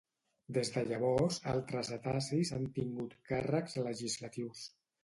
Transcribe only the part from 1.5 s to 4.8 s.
altres atassis han tingut càrrecs legislatius.